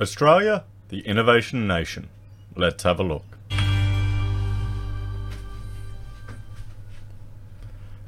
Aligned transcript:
Australia, 0.00 0.64
the 0.88 1.06
innovation 1.06 1.68
nation. 1.68 2.08
Let's 2.56 2.82
have 2.82 2.98
a 2.98 3.04
look. 3.04 3.38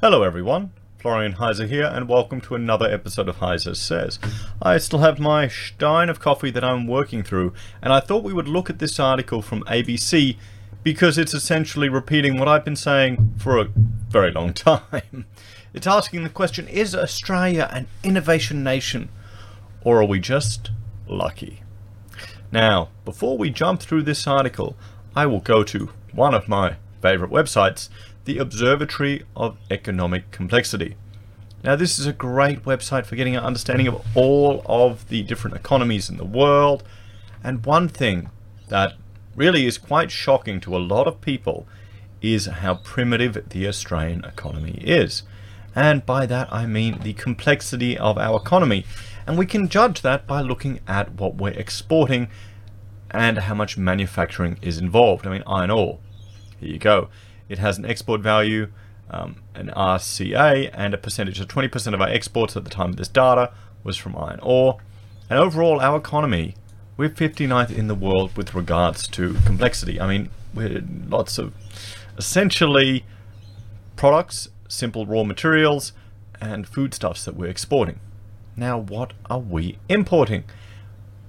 Hello 0.01 0.23
everyone, 0.23 0.71
Florian 0.99 1.35
Heiser 1.35 1.65
here 1.69 1.85
and 1.85 2.09
welcome 2.09 2.41
to 2.41 2.55
another 2.55 2.91
episode 2.91 3.29
of 3.29 3.37
Heiser 3.37 3.73
Says. 3.73 4.19
I 4.61 4.79
still 4.79 4.99
have 4.99 5.17
my 5.17 5.47
stein 5.47 6.09
of 6.09 6.19
coffee 6.19 6.51
that 6.51 6.63
I'm 6.63 6.87
working 6.87 7.23
through 7.23 7.53
and 7.81 7.93
I 7.93 8.01
thought 8.01 8.25
we 8.25 8.33
would 8.33 8.49
look 8.49 8.69
at 8.69 8.79
this 8.79 8.99
article 8.99 9.41
from 9.41 9.63
ABC 9.63 10.35
because 10.83 11.17
it's 11.17 11.33
essentially 11.33 11.87
repeating 11.87 12.37
what 12.37 12.49
I've 12.49 12.65
been 12.65 12.75
saying 12.75 13.35
for 13.37 13.57
a 13.57 13.69
very 14.09 14.31
long 14.31 14.53
time. 14.53 15.25
It's 15.73 15.87
asking 15.87 16.23
the 16.23 16.29
question, 16.29 16.67
is 16.67 16.93
Australia 16.93 17.69
an 17.71 17.87
innovation 18.03 18.61
nation 18.61 19.07
or 19.83 20.01
are 20.01 20.05
we 20.05 20.19
just 20.19 20.71
lucky? 21.07 21.61
Now, 22.57 22.89
before 23.05 23.37
we 23.37 23.51
jump 23.51 23.81
through 23.81 24.01
this 24.01 24.25
article, 24.25 24.75
I 25.15 25.27
will 25.27 25.41
go 25.41 25.63
to 25.65 25.91
one 26.11 26.33
of 26.33 26.47
my 26.47 26.77
favorite 27.03 27.29
websites, 27.29 27.87
the 28.25 28.39
Observatory 28.39 29.21
of 29.35 29.57
Economic 29.69 30.31
Complexity. 30.31 30.95
Now, 31.63 31.75
this 31.75 31.99
is 31.99 32.07
a 32.07 32.13
great 32.13 32.63
website 32.63 33.05
for 33.05 33.15
getting 33.15 33.35
an 33.35 33.43
understanding 33.43 33.85
of 33.85 34.03
all 34.15 34.63
of 34.65 35.07
the 35.09 35.21
different 35.21 35.55
economies 35.55 36.09
in 36.09 36.17
the 36.17 36.25
world. 36.25 36.83
And 37.43 37.63
one 37.63 37.89
thing 37.89 38.31
that 38.69 38.93
really 39.35 39.67
is 39.67 39.77
quite 39.77 40.09
shocking 40.09 40.59
to 40.61 40.75
a 40.75 40.79
lot 40.79 41.05
of 41.05 41.21
people 41.21 41.67
is 42.23 42.47
how 42.47 42.77
primitive 42.77 43.49
the 43.49 43.67
Australian 43.67 44.25
economy 44.25 44.81
is. 44.83 45.21
And 45.75 46.03
by 46.07 46.25
that 46.25 46.51
I 46.51 46.65
mean 46.65 47.01
the 47.03 47.13
complexity 47.13 47.95
of 47.95 48.17
our 48.17 48.41
economy. 48.41 48.83
And 49.27 49.37
we 49.37 49.45
can 49.45 49.67
judge 49.67 50.01
that 50.03 50.25
by 50.25 50.39
looking 50.39 50.79
at 50.87 51.11
what 51.15 51.35
we're 51.35 51.49
exporting 51.49 52.29
and 53.11 53.37
how 53.39 53.53
much 53.53 53.77
manufacturing 53.77 54.57
is 54.61 54.77
involved. 54.77 55.27
I 55.27 55.31
mean, 55.31 55.43
iron 55.45 55.69
ore. 55.69 55.99
Here 56.61 56.69
you 56.69 56.79
go. 56.79 57.09
It 57.49 57.59
has 57.59 57.77
an 57.77 57.85
export 57.85 58.21
value, 58.21 58.71
um, 59.11 59.43
an 59.53 59.69
RCA, 59.75 60.71
and 60.73 60.93
a 60.93 60.97
percentage 60.97 61.41
of 61.41 61.49
20% 61.49 61.93
of 61.93 62.01
our 62.01 62.07
exports 62.07 62.55
at 62.55 62.63
the 62.63 62.69
time 62.69 62.91
of 62.91 62.95
this 62.95 63.09
data 63.09 63.51
was 63.83 63.97
from 63.97 64.15
iron 64.15 64.39
ore. 64.41 64.77
And 65.29 65.37
overall, 65.37 65.81
our 65.81 65.97
economy, 65.97 66.55
we're 66.95 67.09
59th 67.09 67.77
in 67.77 67.87
the 67.87 67.95
world 67.95 68.35
with 68.37 68.55
regards 68.55 69.09
to 69.09 69.35
complexity. 69.45 69.99
I 69.99 70.07
mean, 70.07 70.29
we're 70.53 70.81
lots 71.05 71.37
of 71.37 71.53
essentially 72.17 73.05
products, 73.97 74.47
simple 74.69 75.05
raw 75.05 75.23
materials, 75.23 75.91
and 76.39 76.65
foodstuffs 76.65 77.25
that 77.25 77.35
we're 77.35 77.49
exporting. 77.49 77.99
Now, 78.59 78.79
what 78.79 79.13
are 79.29 79.39
we 79.39 79.77
importing? 79.87 80.43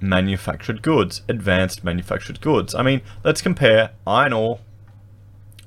Manufactured 0.01 0.81
goods, 0.81 1.21
advanced 1.29 1.85
manufactured 1.85 2.41
goods. 2.41 2.75
I 2.75 2.83
mean, 2.83 3.03
let's 3.23 3.43
compare 3.43 3.91
iron 4.07 4.33
ore 4.33 4.61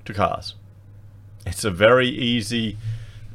to 0.06 0.14
cars. 0.14 0.56
It's 1.46 1.64
a 1.64 1.70
very 1.70 2.08
easy 2.08 2.78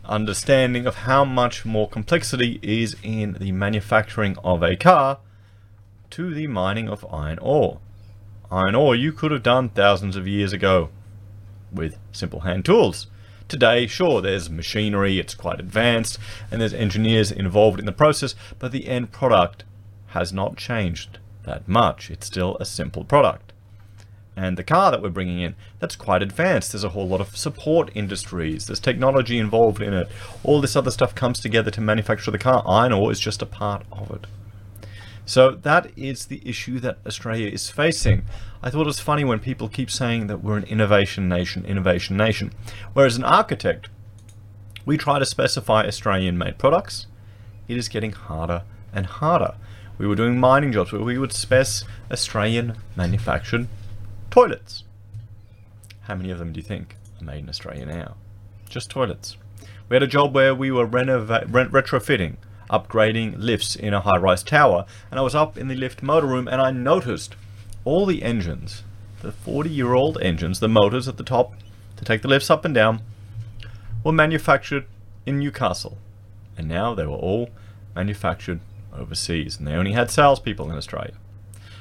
understanding 0.05 0.87
of 0.87 0.97
how 0.97 1.25
much 1.25 1.65
more 1.65 1.89
complexity 1.89 2.59
is 2.63 2.97
in 3.05 3.35
the 3.35 3.53
manufacturing 3.53 4.37
of 4.43 4.61
a 4.63 4.75
car 4.75 5.19
to 6.11 6.35
the 6.35 6.49
mining 6.49 6.89
of 6.89 7.07
iron 7.13 7.39
ore. 7.39 7.79
Iron 8.51 8.75
ore 8.75 8.97
you 8.97 9.13
could 9.13 9.31
have 9.31 9.43
done 9.45 9.69
thousands 9.69 10.17
of 10.17 10.27
years 10.27 10.53
ago 10.53 10.91
with 11.73 11.97
simple 12.11 12.41
hand 12.41 12.65
tools. 12.65 13.07
Today, 13.49 13.87
sure, 13.87 14.21
there's 14.21 14.51
machinery, 14.51 15.21
it's 15.21 15.35
quite 15.35 15.61
advanced, 15.61 16.19
and 16.51 16.61
there's 16.61 16.75
engineers 16.75 17.31
involved 17.31 17.79
in 17.79 17.87
the 17.87 17.93
process, 17.93 18.35
but 18.59 18.73
the 18.73 18.89
end 18.89 19.13
product 19.13 19.63
has 20.09 20.33
not 20.33 20.57
changed 20.57 21.19
that 21.45 21.69
much. 21.69 22.11
It's 22.11 22.27
still 22.27 22.57
a 22.59 22.65
simple 22.65 23.05
product. 23.05 23.53
And 24.35 24.59
the 24.59 24.65
car 24.65 24.91
that 24.91 25.01
we're 25.01 25.11
bringing 25.11 25.41
in, 25.41 25.55
that's 25.79 25.95
quite 25.95 26.23
advanced. 26.23 26.73
There's 26.73 26.85
a 26.85 26.91
whole 26.91 27.09
lot 27.09 27.21
of 27.21 27.37
support 27.37 27.91
industries. 27.95 28.67
There's 28.67 28.81
technology 28.81 29.39
involved 29.39 29.81
in 29.81 29.95
it. 29.95 30.09
All 30.43 30.61
this 30.61 30.77
other 30.77 30.91
stuff 30.91 31.15
comes 31.15 31.41
together 31.41 31.71
to 31.71 31.81
manufacture 31.81 32.33
the 32.33 32.39
car. 32.39 32.65
Iron 32.67 32.93
ore 32.93 33.13
is 33.13 33.21
just 33.21 33.43
a 33.43 33.47
part 33.47 33.87
of 33.93 34.11
it. 34.11 34.27
So 35.27 35.51
that 35.51 35.91
is 35.97 36.27
the 36.27 36.41
issue 36.49 36.79
that 36.81 36.99
Australia 37.05 37.51
is 37.51 37.69
facing. 37.69 38.23
I 38.63 38.71
thought 38.71 38.83
it 38.83 38.87
was 38.87 39.01
funny 39.01 39.25
when 39.25 39.41
people 39.41 39.69
keep 39.69 39.91
saying 39.91 40.29
that 40.29 40.43
we're 40.43 40.57
an 40.57 40.65
innovation 40.65 41.29
nation, 41.29 41.65
innovation 41.67 42.17
nation. 42.17 42.53
Whereas 42.93 43.17
an 43.17 43.25
architect, 43.25 43.89
we 44.85 44.97
try 44.97 45.19
to 45.19 45.27
specify 45.27 45.85
Australian 45.85 46.39
made 46.39 46.59
products. 46.59 47.09
It 47.67 47.77
is 47.77 47.89
getting 47.89 48.13
harder 48.13 48.63
and 48.93 49.07
harder. 49.07 49.57
We 49.99 50.07
were 50.07 50.15
doing 50.15 50.39
mining 50.39 50.71
jobs 50.71 50.93
where 50.93 51.03
we 51.03 51.19
would 51.19 51.33
spec 51.33 51.67
Australian 52.11 52.77
manufactured 52.95 53.67
toilets. 54.31 54.85
How 56.03 56.15
many 56.15 56.31
of 56.31 56.39
them 56.39 56.53
do 56.53 56.61
you 56.61 56.65
think 56.65 56.97
are 57.21 57.25
made 57.25 57.41
in 57.41 57.49
Australia 57.49 57.85
now? 57.85 58.15
Just 58.69 58.91
toilets. 58.91 59.37
We 59.89 59.97
had 59.97 60.05
a 60.05 60.09
job 60.09 60.35
where 60.35 60.55
we 60.55 60.71
were 60.71 60.87
renova- 60.87 61.49
retrofitting 61.49 62.37
upgrading 62.71 63.35
lifts 63.39 63.77
in 63.77 63.95
a 63.95 64.01
high-rise 64.01 64.43
tower 64.43 64.85
and 65.11 65.19
I 65.19 65.23
was 65.23 65.35
up 65.35 65.57
in 65.57 65.69
the 65.69 65.75
lift 65.75 66.03
motor 66.03 66.27
room 66.27 66.49
and 66.49 66.61
I 66.61 66.71
noticed 66.71 67.37
all 67.85 68.07
the 68.07 68.23
engines, 68.23 68.83
the 69.23 69.33
40-year-old 69.33 70.21
engines, 70.21 70.61
the 70.61 70.69
motors 70.69 71.09
at 71.09 71.17
the 71.17 71.25
top 71.25 71.55
to 71.97 72.05
take 72.05 72.23
the 72.23 72.29
lifts 72.29 72.51
up 72.51 72.65
and 72.65 72.75
down, 72.75 73.01
were 74.05 74.13
manufactured 74.13 74.87
in 75.25 75.39
Newcastle. 75.39 75.99
And 76.57 76.69
now 76.69 76.95
they 76.95 77.07
were 77.07 77.15
all 77.15 77.51
manufactured 77.95 78.61
overseas 78.93 79.59
and 79.59 79.67
they 79.67 79.73
only 79.73 79.93
had 79.93 80.11
salespeople 80.11 80.71
in 80.71 80.77
Australia. 80.77 81.15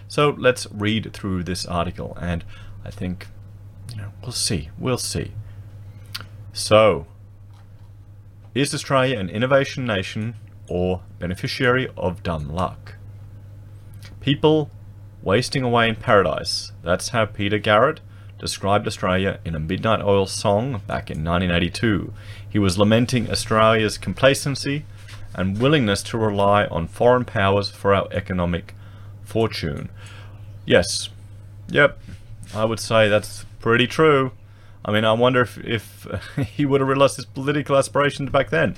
So 0.08 0.30
let's 0.38 0.68
read 0.72 1.14
through 1.14 1.44
this 1.44 1.66
article 1.66 2.18
and 2.22 2.44
I 2.84 2.92
think, 2.92 3.28
you 3.92 3.98
know, 3.98 4.12
we'll 4.22 4.32
see, 4.32 4.70
we'll 4.78 4.98
see. 4.98 5.32
So, 6.54 7.08
is 8.54 8.74
Australia 8.74 9.20
an 9.20 9.30
innovation 9.30 9.86
nation 9.86 10.36
or 10.68 11.02
beneficiary 11.20 11.90
of 11.98 12.24
dumb 12.24 12.50
luck. 12.50 12.96
People 14.20 14.70
wasting 15.22 15.64
away 15.64 15.90
in 15.90 15.96
paradise. 15.96 16.72
That's 16.84 17.10
how 17.10 17.26
Peter 17.26 17.58
Garrett 17.58 18.00
described 18.40 18.88
Australia 18.88 19.40
in 19.46 19.56
a 19.56 19.60
Midnight 19.60 20.02
Oil 20.02 20.26
song 20.26 20.82
back 20.88 21.10
in 21.10 21.24
1982. 21.24 22.14
He 22.48 22.60
was 22.60 22.78
lamenting 22.78 23.30
Australia's 23.30 23.98
complacency 23.98 24.86
and 25.34 25.60
willingness 25.60 26.04
to 26.04 26.18
rely 26.18 26.66
on 26.68 26.88
foreign 26.88 27.26
powers 27.26 27.70
for 27.70 27.94
our 27.94 28.08
economic 28.12 28.76
fortune. 29.24 29.90
Yes, 30.66 31.10
yep, 31.70 32.00
I 32.54 32.66
would 32.66 32.80
say 32.80 33.10
that's 33.10 33.46
pretty 33.60 33.88
true. 33.88 34.32
I 34.84 34.92
mean, 34.92 35.04
I 35.04 35.14
wonder 35.14 35.42
if, 35.42 35.58
if 35.58 36.08
he 36.48 36.66
would 36.66 36.82
have 36.82 36.88
realized 36.88 37.16
his 37.16 37.26
political 37.26 37.76
aspirations 37.76 38.30
back 38.30 38.50
then 38.50 38.76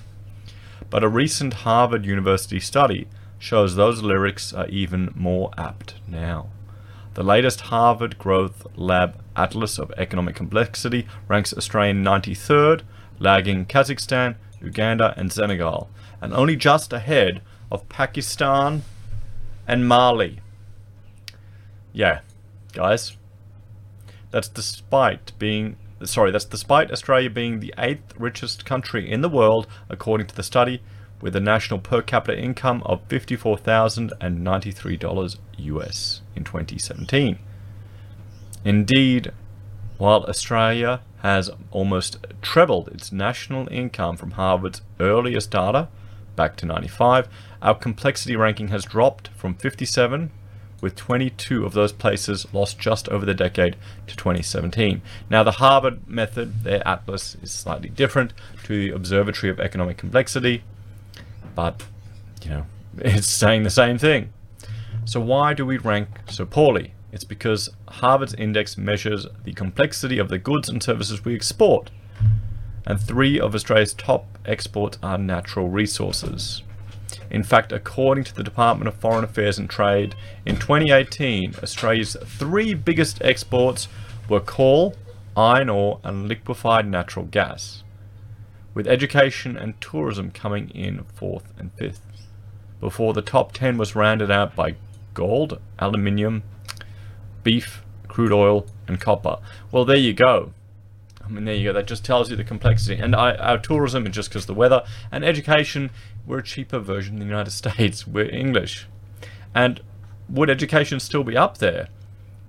but 0.90 1.04
a 1.04 1.10
recent 1.10 1.54
Harvard 1.54 2.06
University 2.06 2.60
study 2.60 3.08
shows 3.40 3.76
those 3.76 4.02
lyrics 4.02 4.54
are 4.54 4.68
even 4.68 5.12
more 5.16 5.52
apt 5.58 5.96
now. 6.08 6.50
The 7.14 7.24
latest 7.24 7.62
Harvard 7.62 8.18
Growth 8.18 8.66
Lab 8.76 9.20
Atlas 9.36 9.78
of 9.78 9.92
Economic 9.98 10.36
Complexity 10.36 11.08
ranks 11.28 11.54
Australia 11.54 11.94
93rd, 11.94 12.82
lagging 13.20 13.66
Kazakhstan, 13.66 14.36
Uganda, 14.62 15.14
and 15.18 15.32
Senegal, 15.32 15.90
and 16.22 16.34
only 16.34 16.56
just 16.56 16.94
ahead 16.94 17.42
of 17.72 17.88
Pakistan 17.90 18.84
and 19.68 19.88
Mali. 19.88 20.40
Yeah, 21.92 22.20
guys. 22.74 23.18
That's 24.32 24.48
despite 24.48 25.32
being 25.40 25.78
sorry, 26.04 26.32
that's 26.32 26.46
despite 26.46 26.92
Australia 26.92 27.30
being 27.30 27.60
the 27.60 27.74
eighth 27.78 28.14
richest 28.18 28.66
country 28.66 29.08
in 29.10 29.22
the 29.22 29.30
world, 29.30 29.68
according 29.90 30.28
to 30.28 30.36
the 30.36 30.44
study, 30.44 30.82
with 31.22 31.34
a 31.36 31.40
national 31.40 31.80
per 31.80 32.02
capita 32.02 32.38
income 32.40 32.84
of 32.86 33.08
$54,093 33.08 35.38
US 35.58 36.22
in 36.36 36.44
2017. 36.44 37.40
Indeed, 38.64 39.32
while 39.98 40.24
Australia 40.26 41.02
has 41.22 41.50
almost 41.72 42.18
trebled 42.42 42.90
its 42.90 43.12
national 43.12 43.68
income 43.72 44.18
from 44.18 44.32
Harvard's 44.32 44.82
earliest 45.00 45.52
data 45.52 45.88
back 46.36 46.58
to 46.58 46.66
95, 46.66 47.30
our 47.62 47.76
complexity 47.76 48.36
ranking 48.36 48.68
has 48.68 48.84
dropped 48.86 49.30
from 49.30 49.56
57 49.56 50.32
with 50.82 50.96
22 50.96 51.66
of 51.66 51.74
those 51.74 51.92
places 51.92 52.46
lost 52.54 52.80
just 52.80 53.10
over 53.10 53.26
the 53.26 53.34
decade 53.34 53.76
to 54.08 54.16
2017. 54.16 55.02
Now, 55.30 55.44
the 55.44 55.54
Harvard 55.54 56.08
method, 56.08 56.64
their 56.64 56.88
atlas, 56.88 57.36
is 57.42 57.52
slightly 57.52 57.90
different 57.90 58.34
to 58.64 58.78
the 58.78 58.96
Observatory 58.96 59.50
of 59.50 59.60
Economic 59.60 59.98
Complexity, 59.98 60.64
but, 61.56 61.84
you 62.44 62.50
know, 62.50 62.66
it's 63.00 63.28
saying 63.28 63.64
the 63.64 63.70
same 63.70 63.98
thing. 63.98 64.32
So, 65.06 65.20
why 65.20 65.54
do 65.54 65.66
we 65.66 65.78
rank 65.78 66.10
so 66.30 66.46
poorly? 66.46 66.94
It's 67.12 67.24
because 67.24 67.70
Harvard's 67.88 68.34
index 68.34 68.78
measures 68.78 69.26
the 69.44 69.54
complexity 69.54 70.20
of 70.20 70.30
the 70.30 70.38
goods 70.38 70.70
and 70.70 70.84
services 70.84 71.24
we 71.24 71.34
export, 71.34 71.90
and 72.86 73.00
three 73.00 73.40
of 73.40 73.56
Australia's 73.56 73.94
top 73.94 74.38
exports 74.46 74.98
are 75.02 75.18
natural 75.18 75.70
resources. 75.70 76.62
In 77.30 77.44
fact, 77.44 77.72
according 77.72 78.24
to 78.26 78.36
the 78.36 78.44
Department 78.44 78.88
of 78.88 78.96
Foreign 78.96 79.24
Affairs 79.24 79.58
and 79.58 79.70
Trade, 79.70 80.16
in 80.46 80.56
2018, 80.56 81.56
Australia's 81.62 82.16
three 82.26 82.74
biggest 82.74 83.22
exports 83.22 83.88
were 84.30 84.40
coal, 84.40 84.96
iron 85.36 85.70
ore, 85.70 86.00
and 86.04 86.28
liquefied 86.28 86.88
natural 86.88 87.26
gas, 87.26 87.84
with 88.74 88.88
education 88.88 89.58
and 89.58 89.80
tourism 89.82 90.32
coming 90.32 90.70
in 90.70 91.04
fourth 91.16 91.52
and 91.58 91.72
fifth, 91.74 92.02
before 92.80 93.14
the 93.14 93.22
top 93.22 93.52
10 93.52 93.78
was 93.78 93.96
rounded 93.96 94.32
out 94.32 94.56
by 94.56 94.76
gold, 95.14 95.60
aluminium, 95.80 96.44
beef, 97.44 97.84
crude 98.08 98.32
oil, 98.32 98.68
and 98.88 99.02
copper. 99.02 99.38
Well, 99.72 99.86
there 99.86 99.98
you 99.98 100.14
go. 100.14 100.54
I 101.28 101.30
mean, 101.30 101.46
there 101.46 101.56
you 101.56 101.66
go. 101.66 101.74
That 101.74 101.88
just 101.88 102.06
tells 102.06 102.30
you 102.30 102.38
the 102.38 102.44
complexity. 102.44 102.96
And 103.02 103.16
I, 103.16 103.36
our 103.36 103.58
tourism 103.58 104.06
is 104.06 104.16
just 104.16 104.30
because 104.30 104.46
the 104.46 104.54
weather. 104.54 104.84
And 105.12 105.26
education, 105.26 105.90
we're 106.28 106.40
a 106.40 106.44
cheaper 106.44 106.80
version 106.80 107.16
in 107.16 107.20
the 107.20 107.26
United 107.26 107.52
States. 107.62 108.06
We're 108.06 108.30
English. 108.30 108.86
And 109.56 109.82
would 110.30 110.50
education 110.50 111.00
still 111.00 111.24
be 111.24 111.38
up 111.38 111.58
there 111.58 111.88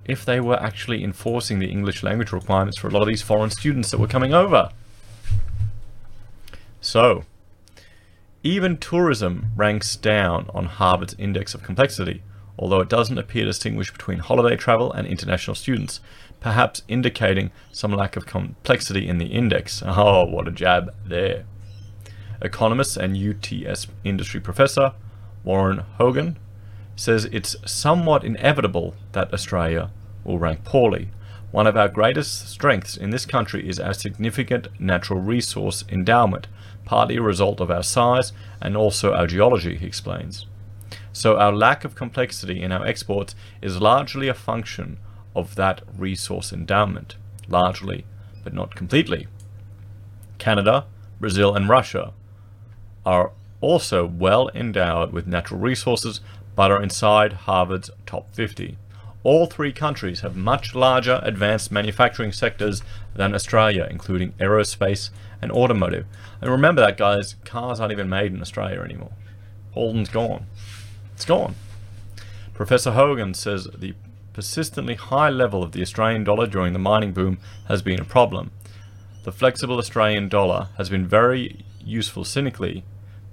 if 0.05 0.25
they 0.25 0.39
were 0.39 0.61
actually 0.61 1.03
enforcing 1.03 1.59
the 1.59 1.69
English 1.69 2.03
language 2.03 2.31
requirements 2.31 2.77
for 2.77 2.87
a 2.87 2.91
lot 2.91 3.01
of 3.01 3.07
these 3.07 3.21
foreign 3.21 3.49
students 3.49 3.89
that 3.91 3.99
were 3.99 4.07
coming 4.07 4.33
over? 4.33 4.69
So, 6.81 7.23
even 8.43 8.77
tourism 8.77 9.51
ranks 9.55 9.95
down 9.95 10.49
on 10.53 10.65
Harvard's 10.65 11.15
index 11.17 11.53
of 11.53 11.63
complexity, 11.63 12.21
although 12.57 12.79
it 12.79 12.89
doesn't 12.89 13.17
appear 13.17 13.43
to 13.43 13.49
distinguish 13.49 13.91
between 13.91 14.19
holiday 14.19 14.55
travel 14.55 14.91
and 14.91 15.07
international 15.07 15.55
students 15.55 15.99
perhaps 16.39 16.81
indicating 16.87 17.51
some 17.71 17.91
lack 17.91 18.15
of 18.15 18.25
complexity 18.25 19.07
in 19.07 19.17
the 19.17 19.27
index. 19.27 19.83
Oh, 19.85 20.25
what 20.25 20.47
a 20.47 20.51
jab 20.51 20.93
there. 21.05 21.45
Economist 22.41 22.95
and 22.95 23.17
UTS 23.17 23.87
industry 24.03 24.39
professor 24.39 24.93
Warren 25.43 25.79
Hogan 25.97 26.37
says 26.95 27.25
it's 27.25 27.55
somewhat 27.65 28.23
inevitable 28.23 28.95
that 29.11 29.33
Australia 29.33 29.91
will 30.23 30.39
rank 30.39 30.63
poorly. 30.63 31.09
One 31.51 31.65
of 31.65 31.75
our 31.75 31.89
greatest 31.89 32.47
strengths 32.49 32.95
in 32.95 33.09
this 33.09 33.25
country 33.25 33.67
is 33.67 33.79
our 33.79 33.93
significant 33.93 34.67
natural 34.79 35.19
resource 35.19 35.83
endowment, 35.89 36.47
partly 36.85 37.17
a 37.17 37.21
result 37.21 37.59
of 37.59 37.71
our 37.71 37.83
size 37.83 38.31
and 38.61 38.77
also 38.77 39.13
our 39.13 39.27
geology, 39.27 39.75
he 39.75 39.87
explains. 39.87 40.45
So 41.11 41.37
our 41.37 41.51
lack 41.51 41.83
of 41.83 41.95
complexity 41.95 42.61
in 42.61 42.71
our 42.71 42.85
exports 42.85 43.35
is 43.61 43.81
largely 43.81 44.27
a 44.27 44.33
function 44.33 44.99
of 45.35 45.55
that 45.55 45.81
resource 45.97 46.53
endowment, 46.53 47.15
largely, 47.47 48.05
but 48.43 48.53
not 48.53 48.75
completely. 48.75 49.27
Canada, 50.37 50.85
Brazil, 51.19 51.55
and 51.55 51.67
Russia 51.67 52.13
are 53.05 53.31
also 53.61 54.05
well 54.05 54.49
endowed 54.53 55.11
with 55.11 55.27
natural 55.27 55.59
resources, 55.59 56.21
but 56.55 56.71
are 56.71 56.81
inside 56.81 57.33
Harvard's 57.33 57.89
top 58.05 58.33
50. 58.33 58.77
All 59.23 59.47
three 59.47 59.73
countries 59.73 60.21
have 60.21 60.35
much 60.35 60.73
larger 60.73 61.19
advanced 61.23 61.71
manufacturing 61.71 62.31
sectors 62.31 62.81
than 63.15 63.35
Australia, 63.35 63.87
including 63.89 64.31
aerospace 64.33 65.09
and 65.41 65.51
automotive. 65.51 66.05
And 66.41 66.49
remember 66.49 66.81
that, 66.81 66.97
guys, 66.97 67.35
cars 67.43 67.79
aren't 67.79 67.91
even 67.91 68.07
made 68.07 68.33
in 68.33 68.41
Australia 68.41 68.81
anymore. 68.81 69.11
Holden's 69.73 70.09
gone. 70.09 70.45
It's 71.15 71.25
gone. 71.25 71.55
Professor 72.53 72.91
Hogan 72.91 73.33
says 73.33 73.67
the 73.77 73.93
persistently 74.33 74.95
high 74.95 75.29
level 75.29 75.63
of 75.63 75.73
the 75.73 75.81
Australian 75.81 76.23
dollar 76.23 76.47
during 76.47 76.71
the 76.71 76.79
mining 76.79 77.11
boom 77.11 77.39
has 77.67 77.81
been 77.81 77.99
a 77.99 78.05
problem. 78.05 78.51
The 79.23 79.31
flexible 79.33 79.77
Australian 79.77 80.29
dollar 80.29 80.69
has 80.77 80.89
been 80.89 81.05
very 81.05 81.65
useful 81.89 82.23
cynically 82.23 82.83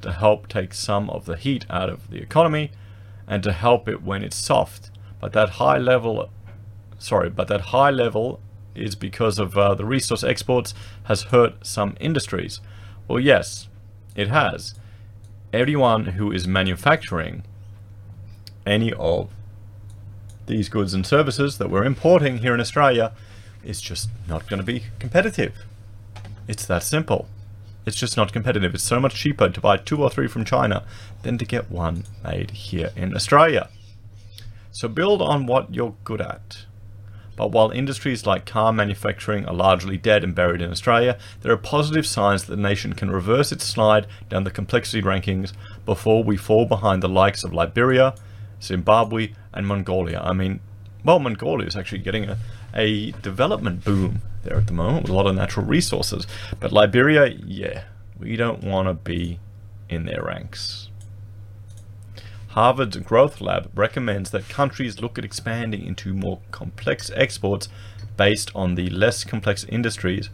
to 0.02 0.12
help 0.12 0.48
take 0.48 0.74
some 0.74 1.08
of 1.10 1.26
the 1.26 1.36
heat 1.36 1.66
out 1.70 1.88
of 1.88 2.10
the 2.10 2.18
economy 2.18 2.70
and 3.26 3.42
to 3.42 3.52
help 3.52 3.88
it 3.88 4.02
when 4.02 4.22
it's 4.22 4.36
soft. 4.36 4.90
But 5.20 5.32
that 5.32 5.50
high 5.50 5.78
level, 5.78 6.30
sorry, 6.98 7.30
but 7.30 7.48
that 7.48 7.72
high 7.72 7.90
level 7.90 8.40
is 8.74 8.94
because 8.94 9.38
of 9.38 9.56
uh, 9.56 9.74
the 9.74 9.84
resource 9.84 10.22
exports 10.22 10.74
has 11.04 11.24
hurt 11.24 11.66
some 11.66 11.96
industries. 11.98 12.60
Well, 13.08 13.20
yes, 13.20 13.68
it 14.14 14.28
has. 14.28 14.74
Everyone 15.52 16.06
who 16.06 16.30
is 16.32 16.46
manufacturing 16.46 17.44
any 18.66 18.92
of 18.92 19.30
these 20.46 20.68
goods 20.68 20.94
and 20.94 21.06
services 21.06 21.58
that 21.58 21.70
we're 21.70 21.84
importing 21.84 22.38
here 22.38 22.54
in 22.54 22.60
Australia 22.60 23.12
is 23.64 23.80
just 23.80 24.08
not 24.28 24.48
going 24.48 24.58
to 24.58 24.66
be 24.66 24.84
competitive. 24.98 25.54
It's 26.46 26.66
that 26.66 26.82
simple. 26.82 27.28
It's 27.86 27.96
just 27.96 28.16
not 28.16 28.32
competitive. 28.32 28.74
It's 28.74 28.82
so 28.82 28.98
much 28.98 29.14
cheaper 29.14 29.48
to 29.48 29.60
buy 29.60 29.76
two 29.76 30.02
or 30.02 30.10
three 30.10 30.26
from 30.26 30.44
China 30.44 30.84
than 31.22 31.38
to 31.38 31.44
get 31.44 31.70
one 31.70 32.04
made 32.24 32.50
here 32.50 32.90
in 32.96 33.14
Australia. 33.14 33.68
So 34.72 34.88
build 34.88 35.22
on 35.22 35.46
what 35.46 35.72
you're 35.72 35.94
good 36.04 36.20
at. 36.20 36.66
But 37.36 37.52
while 37.52 37.70
industries 37.70 38.26
like 38.26 38.44
car 38.44 38.72
manufacturing 38.72 39.46
are 39.46 39.54
largely 39.54 39.96
dead 39.96 40.24
and 40.24 40.34
buried 40.34 40.62
in 40.62 40.70
Australia, 40.70 41.16
there 41.42 41.52
are 41.52 41.56
positive 41.56 42.06
signs 42.06 42.44
that 42.44 42.56
the 42.56 42.60
nation 42.60 42.94
can 42.94 43.10
reverse 43.10 43.52
its 43.52 43.64
slide 43.64 44.06
down 44.28 44.44
the 44.44 44.50
complexity 44.50 45.02
rankings 45.02 45.52
before 45.84 46.24
we 46.24 46.36
fall 46.36 46.64
behind 46.66 47.02
the 47.02 47.08
likes 47.08 47.44
of 47.44 47.52
Liberia, 47.52 48.14
Zimbabwe, 48.62 49.32
and 49.52 49.66
Mongolia. 49.66 50.20
I 50.24 50.32
mean, 50.32 50.60
well, 51.04 51.18
Mongolia 51.18 51.66
is 51.66 51.76
actually 51.76 51.98
getting 51.98 52.24
a, 52.24 52.38
a 52.74 53.12
development 53.22 53.84
boom 53.84 54.22
there 54.46 54.56
at 54.56 54.66
the 54.66 54.72
moment 54.72 55.02
with 55.02 55.10
a 55.10 55.14
lot 55.14 55.26
of 55.26 55.34
natural 55.34 55.66
resources. 55.66 56.26
But 56.58 56.72
Liberia, 56.72 57.26
yeah, 57.44 57.84
we 58.18 58.36
don't 58.36 58.64
want 58.64 58.88
to 58.88 58.94
be 58.94 59.38
in 59.88 60.06
their 60.06 60.22
ranks. 60.22 60.88
Harvard's 62.48 62.96
Growth 62.96 63.42
Lab 63.42 63.70
recommends 63.74 64.30
that 64.30 64.48
countries 64.48 65.02
look 65.02 65.18
at 65.18 65.24
expanding 65.26 65.84
into 65.84 66.14
more 66.14 66.40
complex 66.50 67.10
exports 67.14 67.68
based 68.16 68.50
on 68.54 68.76
the 68.76 68.88
less 68.88 69.24
complex 69.24 69.64
industries 69.64 70.30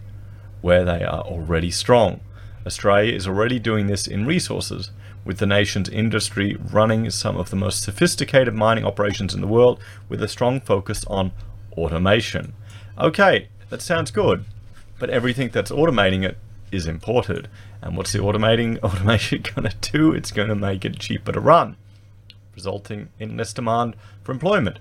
where 0.61 0.85
they 0.85 1.03
are 1.03 1.23
already 1.23 1.71
strong. 1.71 2.21
Australia 2.65 3.13
is 3.13 3.27
already 3.27 3.59
doing 3.59 3.89
this 3.89 4.07
in 4.07 4.25
resources, 4.25 4.93
with 5.25 5.39
the 5.39 5.47
nation's 5.47 5.89
industry 5.89 6.57
running 6.71 7.11
some 7.11 7.37
of 7.37 7.51
the 7.51 7.57
most 7.57 7.83
sophisticated 7.83 8.55
mining 8.55 8.85
operations 8.85 9.35
in 9.35 9.41
the 9.41 9.47
world 9.47 9.81
with 10.09 10.23
a 10.23 10.29
strong 10.29 10.61
focus 10.61 11.05
on 11.07 11.33
automation. 11.77 12.55
Okay, 12.99 13.49
that 13.73 13.81
sounds 13.81 14.11
good, 14.11 14.45
but 14.99 15.09
everything 15.09 15.49
that's 15.49 15.71
automating 15.71 16.25
it 16.25 16.37
is 16.71 16.87
imported. 16.87 17.49
And 17.81 17.97
what's 17.97 18.13
the 18.13 18.19
automating 18.19 18.79
automation 18.83 19.41
going 19.41 19.67
to 19.67 19.91
do? 19.93 20.13
It's 20.13 20.31
going 20.31 20.51
to 20.51 20.55
make 20.55 20.85
it 20.85 20.99
cheaper 20.99 21.33
to 21.33 21.41
run, 21.41 21.77
resulting 22.55 23.09
in 23.19 23.39
less 23.39 23.55
demand 23.55 23.97
for 24.23 24.33
employment. 24.33 24.79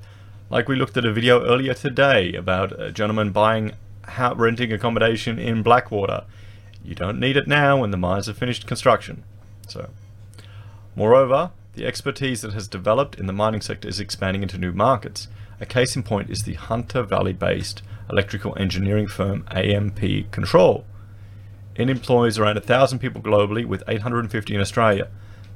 Like 0.49 0.67
we 0.67 0.75
looked 0.75 0.97
at 0.97 1.05
a 1.05 1.13
video 1.13 1.41
earlier 1.45 1.73
today 1.73 2.33
about 2.33 2.77
a 2.77 2.91
gentleman 2.91 3.31
buying 3.31 3.71
renting 4.35 4.73
accommodation 4.73 5.39
in 5.39 5.63
Blackwater. 5.63 6.25
You 6.83 6.93
don't 6.93 7.17
need 7.17 7.37
it 7.37 7.47
now 7.47 7.79
when 7.79 7.91
the 7.91 7.97
mines 7.97 8.27
have 8.27 8.37
finished 8.37 8.67
construction. 8.67 9.23
So 9.69 9.89
Moreover, 10.97 11.51
the 11.75 11.85
expertise 11.85 12.41
that 12.41 12.51
has 12.51 12.67
developed 12.67 13.15
in 13.15 13.25
the 13.25 13.31
mining 13.31 13.61
sector 13.61 13.87
is 13.87 14.01
expanding 14.01 14.43
into 14.43 14.57
new 14.57 14.73
markets. 14.73 15.29
A 15.61 15.65
case 15.67 15.95
in 15.95 16.01
point 16.01 16.31
is 16.31 16.41
the 16.41 16.55
Hunter 16.55 17.03
Valley-based 17.03 17.83
electrical 18.09 18.57
engineering 18.57 19.07
firm 19.07 19.45
AMP 19.51 20.31
Control. 20.31 20.85
It 21.75 21.87
employs 21.87 22.39
around 22.39 22.55
1,000 22.55 22.97
people 22.97 23.21
globally 23.21 23.63
with 23.63 23.83
850 23.87 24.55
in 24.55 24.59
Australia, 24.59 25.07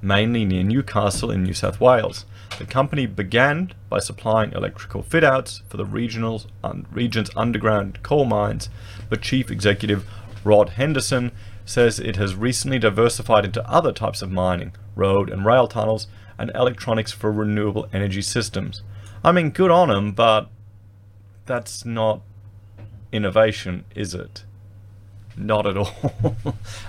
mainly 0.03 0.45
near 0.45 0.62
Newcastle 0.62 1.31
in 1.31 1.43
New 1.43 1.55
South 1.55 1.81
Wales. 1.81 2.25
The 2.59 2.67
company 2.67 3.07
began 3.07 3.74
by 3.89 3.97
supplying 3.97 4.51
electrical 4.51 5.01
fit-outs 5.01 5.63
for 5.69 5.77
the 5.77 5.85
regional's, 5.85 6.45
un, 6.63 6.85
region's 6.91 7.31
underground 7.35 8.03
coal 8.03 8.25
mines, 8.25 8.69
but 9.09 9.24
Chief 9.24 9.50
Executive 9.50 10.07
Rod 10.43 10.69
Henderson 10.69 11.31
says 11.65 12.00
it 12.00 12.15
has 12.17 12.35
recently 12.35 12.77
diversified 12.77 13.43
into 13.43 13.67
other 13.67 13.91
types 13.91 14.21
of 14.21 14.31
mining, 14.31 14.74
road 14.95 15.31
and 15.31 15.47
rail 15.47 15.67
tunnels, 15.67 16.05
and 16.38 16.51
electronics 16.53 17.12
for 17.12 17.31
renewable 17.31 17.89
energy 17.91 18.21
systems. 18.21 18.83
I 19.25 19.32
mean, 19.32 19.50
good 19.50 19.72
on 19.72 19.88
them, 19.88 20.12
but 20.12 20.51
that's 21.48 21.84
not 21.84 22.22
innovation, 23.12 23.84
is 23.96 24.13
it? 24.13 24.44
Not 25.36 25.65
at 25.65 25.75
all. 25.77 26.13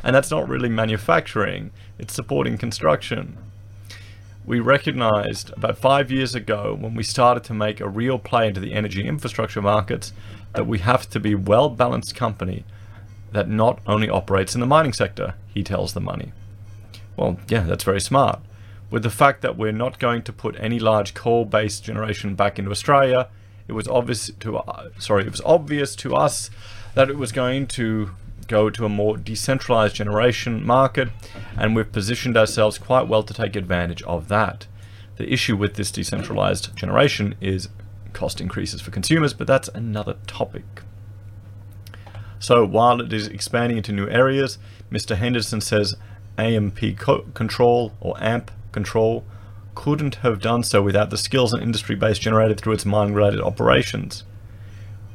and 0.05 0.15
that's 0.15 0.31
not 0.31 0.47
really 0.47 0.69
manufacturing, 0.69 1.71
it's 1.99 2.13
supporting 2.13 2.59
construction. 2.59 3.39
We 4.45 4.61
recognized 4.61 5.51
about 5.55 5.79
five 5.79 6.11
years 6.11 6.35
ago 6.35 6.77
when 6.79 6.95
we 6.95 7.03
started 7.03 7.43
to 7.45 7.55
make 7.55 7.81
a 7.81 7.89
real 7.89 8.19
play 8.19 8.49
into 8.49 8.61
the 8.61 8.75
energy 8.75 9.09
infrastructure 9.09 9.63
markets 9.63 10.13
that 10.53 10.67
we 10.67 10.81
have 10.81 11.09
to 11.11 11.19
be 11.19 11.35
well 11.35 11.71
balanced 11.71 12.15
company 12.15 12.67
that 13.33 13.49
not 13.49 13.81
only 13.87 14.11
operates 14.11 14.55
in 14.55 14.61
the 14.61 14.67
mining 14.67 14.93
sector, 14.93 15.37
he 15.55 15.63
tells 15.63 15.95
the 15.95 16.01
money. 16.01 16.33
Well, 17.17 17.39
yeah, 17.49 17.63
that's 17.63 17.85
very 17.85 18.01
smart. 18.01 18.41
With 18.91 19.03
the 19.03 19.11
fact 19.11 19.43
that 19.43 19.57
we're 19.57 19.73
not 19.73 19.99
going 19.99 20.23
to 20.23 20.33
put 20.33 20.57
any 20.59 20.79
large 20.79 21.15
coal-based 21.15 21.83
generation 21.85 22.35
back 22.35 22.59
into 22.59 22.71
Australia, 22.71 23.29
it 23.69 23.73
was 23.73 23.89
obvious 23.89 24.31
to 24.41 24.59
uh, 24.59 24.91
sorry, 24.99 25.25
it 25.25 25.31
was 25.31 25.41
obvious 25.45 25.97
to 25.97 26.15
us 26.15 26.51
that 26.95 27.11
it 27.11 27.17
was 27.17 27.33
going 27.33 27.67
to 27.67 28.11
go 28.47 28.71
to 28.71 28.85
a 28.85 28.89
more 28.89 29.17
decentralized 29.17 29.97
generation 29.97 30.65
market, 30.65 31.09
and 31.57 31.75
we've 31.75 31.91
positioned 31.91 32.37
ourselves 32.37 32.79
quite 32.79 33.09
well 33.09 33.23
to 33.25 33.35
take 33.35 33.57
advantage 33.57 34.03
of 34.03 34.29
that. 34.29 34.67
The 35.17 35.33
issue 35.33 35.57
with 35.57 35.75
this 35.75 35.91
decentralized 35.91 36.77
generation 36.77 37.35
is 37.41 37.69
cost 38.13 38.41
increases 38.41 38.81
for 38.81 38.91
consumers, 38.91 39.35
but 39.35 39.47
that's 39.47 39.69
another 39.69 40.17
topic. 40.27 40.83
So 42.39 42.65
while 42.65 43.01
it 43.01 43.13
is 43.13 43.27
expanding 43.27 43.79
into 43.79 43.93
new 43.93 44.09
areas, 44.09 44.59
Mr. 44.91 45.17
Henderson 45.17 45.61
says 45.61 45.97
AMP 46.39 46.99
co- 46.99 47.23
control 47.35 47.93
or 48.01 48.15
AMP 48.23 48.51
control 48.77 49.25
couldn't 49.75 50.17
have 50.17 50.39
done 50.39 50.63
so 50.63 50.83
without 50.83 51.09
the 51.09 51.17
skills 51.17 51.55
and 51.55 51.63
industry 51.63 51.97
base 51.97 52.19
generated 52.19 52.61
through 52.61 52.75
its 52.75 52.85
mining 52.85 53.15
related 53.15 53.41
operations. 53.41 54.25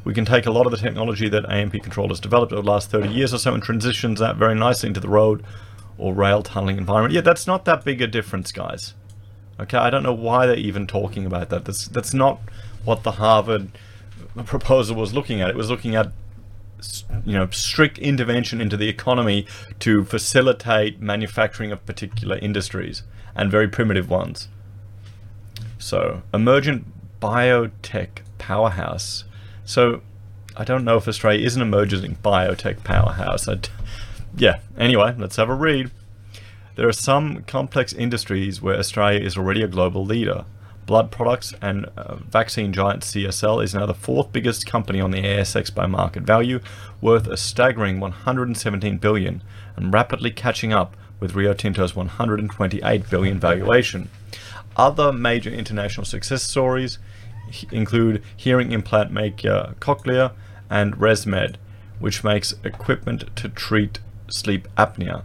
We 0.03 0.15
can 0.15 0.25
take 0.25 0.47
a 0.47 0.51
lot 0.51 0.65
of 0.65 0.71
the 0.71 0.79
technology 0.79 1.29
that 1.29 1.47
AMP 1.47 1.73
Control 1.83 2.09
has 2.09 2.19
developed 2.19 2.51
over 2.51 2.63
the 2.63 2.67
last 2.67 2.89
30 2.89 3.09
years 3.09 3.35
or 3.35 3.37
so 3.37 3.53
and 3.53 3.61
transitions 3.61 4.19
that 4.19 4.35
very 4.35 4.55
nicely 4.55 4.87
into 4.87 4.99
the 4.99 5.07
road 5.07 5.43
or 5.99 6.11
rail 6.11 6.41
tunneling 6.41 6.77
environment. 6.77 7.13
Yeah, 7.13 7.21
that's 7.21 7.45
not 7.45 7.65
that 7.65 7.85
big 7.85 8.01
a 8.01 8.07
difference, 8.07 8.51
guys. 8.51 8.95
Okay, 9.59 9.77
I 9.77 9.91
don't 9.91 10.01
know 10.01 10.13
why 10.13 10.47
they're 10.47 10.55
even 10.55 10.87
talking 10.87 11.27
about 11.27 11.49
that. 11.49 11.65
That's 11.65 11.87
that's 11.87 12.15
not 12.15 12.39
what 12.83 13.03
the 13.03 13.13
Harvard 13.13 13.69
proposal 14.45 14.95
was 14.95 15.13
looking 15.13 15.39
at. 15.39 15.51
It 15.51 15.55
was 15.55 15.69
looking 15.69 15.95
at 15.95 16.11
you 17.25 17.33
know 17.33 17.49
strict 17.49 17.97
intervention 17.99 18.61
into 18.61 18.77
the 18.77 18.89
economy 18.89 19.45
to 19.79 20.03
facilitate 20.03 21.01
manufacturing 21.01 21.71
of 21.71 21.85
particular 21.85 22.37
industries 22.37 23.03
and 23.35 23.51
very 23.51 23.67
primitive 23.67 24.09
ones. 24.09 24.47
So, 25.79 26.21
emergent 26.33 26.85
biotech 27.19 28.19
powerhouse 28.37 29.23
so 29.71 30.01
I 30.57 30.65
don't 30.65 30.83
know 30.83 30.97
if 30.97 31.07
Australia 31.07 31.45
is 31.45 31.55
an 31.55 31.61
emerging 31.61 32.17
biotech 32.23 32.83
powerhouse. 32.83 33.47
I'd, 33.47 33.69
yeah, 34.35 34.59
anyway, 34.77 35.15
let's 35.17 35.37
have 35.37 35.49
a 35.49 35.53
read. 35.53 35.91
There 36.75 36.89
are 36.89 36.93
some 36.93 37.43
complex 37.43 37.93
industries 37.93 38.61
where 38.61 38.77
Australia 38.77 39.21
is 39.21 39.37
already 39.37 39.61
a 39.61 39.67
global 39.67 40.05
leader. 40.05 40.43
Blood 40.91 41.09
products 41.09 41.53
and 41.61 41.85
uh, 41.95 42.15
vaccine 42.15 42.73
giant 42.73 43.03
CSL 43.03 43.63
is 43.63 43.73
now 43.73 43.85
the 43.85 43.93
fourth 43.93 44.33
biggest 44.33 44.65
company 44.65 44.99
on 44.99 45.11
the 45.11 45.21
ASX 45.21 45.73
by 45.73 45.85
market 45.87 46.23
value, 46.23 46.59
worth 46.99 47.27
a 47.27 47.37
staggering 47.37 48.01
117 48.01 48.97
billion, 48.97 49.41
and 49.77 49.93
rapidly 49.93 50.31
catching 50.31 50.73
up 50.73 50.97
with 51.21 51.33
Rio 51.33 51.53
Tinto's 51.53 51.95
128 51.95 53.09
billion 53.09 53.39
valuation. 53.39 54.09
Other 54.75 55.13
major 55.13 55.49
international 55.49 56.03
success 56.03 56.43
stories 56.43 56.99
include 57.71 58.21
hearing 58.35 58.73
implant 58.73 59.13
maker 59.13 59.75
Cochlear 59.79 60.33
and 60.69 60.97
ResMed, 60.97 61.55
which 61.99 62.25
makes 62.25 62.53
equipment 62.65 63.33
to 63.37 63.47
treat 63.47 63.99
sleep 64.27 64.67
apnea. 64.77 65.23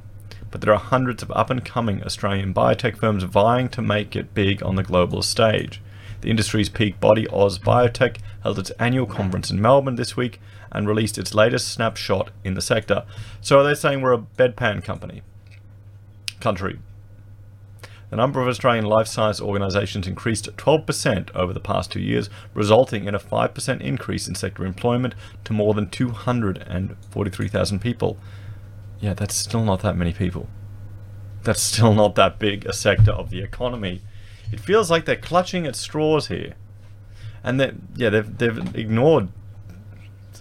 But 0.57 0.63
there 0.63 0.73
are 0.73 0.81
hundreds 0.81 1.23
of 1.23 1.31
up 1.33 1.51
and 1.51 1.63
coming 1.63 2.03
Australian 2.03 2.55
biotech 2.55 2.97
firms 2.97 3.25
vying 3.25 3.69
to 3.69 3.83
make 3.83 4.17
it 4.17 4.33
big 4.33 4.63
on 4.63 4.77
the 4.77 4.83
global 4.83 5.21
stage. 5.21 5.83
The 6.23 6.31
industry's 6.31 6.71
peak 6.71 6.99
body 6.99 7.27
AusBiotech 7.27 8.17
held 8.43 8.59
its 8.59 8.71
annual 8.79 9.05
conference 9.05 9.51
in 9.51 9.61
Melbourne 9.61 9.97
this 9.97 10.17
week 10.17 10.41
and 10.73 10.89
released 10.89 11.19
its 11.19 11.35
latest 11.35 11.69
snapshot 11.69 12.31
in 12.43 12.55
the 12.55 12.63
sector. 12.63 13.05
So 13.43 13.59
are 13.59 13.65
they 13.65 13.75
saying 13.75 14.01
we're 14.01 14.15
a 14.15 14.19
bedpan 14.39 14.83
company? 14.83 15.21
Country. 16.41 16.79
The 18.09 18.17
number 18.17 18.41
of 18.41 18.49
Australian 18.49 18.87
life 18.87 19.09
science 19.09 19.43
organisations 19.43 20.07
increased 20.07 20.57
12% 20.57 21.35
over 21.35 21.53
the 21.53 21.61
past 21.61 21.93
two 21.93 22.01
years, 22.01 22.31
resulting 22.55 23.05
in 23.05 23.15
a 23.15 23.19
5% 23.19 23.81
increase 23.83 24.27
in 24.27 24.35
sector 24.35 24.65
employment 24.65 25.15
to 25.45 25.53
more 25.53 25.75
than 25.75 25.91
243,000 25.91 27.79
people. 27.79 28.17
Yeah, 29.00 29.15
that's 29.15 29.35
still 29.35 29.62
not 29.62 29.83
that 29.83 29.97
many 29.97 30.12
people. 30.12 30.49
That's 31.43 31.62
still 31.62 31.95
not 31.95 32.15
that 32.17 32.38
big 32.38 32.67
a 32.67 32.73
sector 32.73 33.12
of 33.12 33.31
the 33.31 33.41
economy. 33.41 34.03
It 34.53 34.61
feels 34.61 34.91
like 34.91 35.05
they're 35.05 35.17
clutching 35.17 35.67
at 35.67 35.76
straws 35.76 36.29
here. 36.29 36.55
And 37.45 37.91
yeah, 37.95 38.11
they've, 38.11 38.38
they've 38.38 38.76
ignored. 38.76 39.29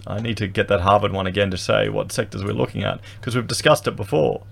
I 0.06 0.20
need 0.20 0.36
to 0.38 0.46
get 0.46 0.68
that 0.68 0.80
Harvard 0.80 1.12
one 1.12 1.26
again 1.26 1.50
to 1.50 1.56
say 1.56 1.88
what 1.88 2.12
sectors 2.12 2.44
we're 2.44 2.52
looking 2.52 2.82
at, 2.84 3.00
because 3.20 3.34
we've 3.34 3.46
discussed 3.46 3.86
it 3.86 3.96
before. 3.96 4.44